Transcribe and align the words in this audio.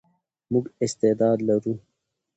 موږ 0.51 0.65
استعداد 0.85 1.37
لرو. 1.47 1.73